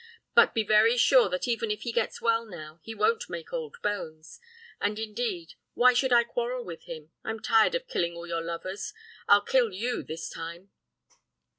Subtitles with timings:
[0.33, 3.79] But be very sure that even if he gets well now, he won't make old
[3.83, 4.39] bones.
[4.79, 7.11] And, indeed, why should I quarrel with him?
[7.23, 8.95] I'm tired of killing all your lovers;
[9.27, 10.71] I'll kill you this time.